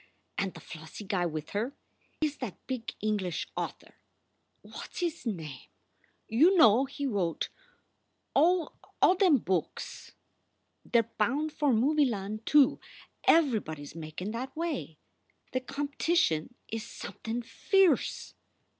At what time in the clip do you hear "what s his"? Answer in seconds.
4.63-5.25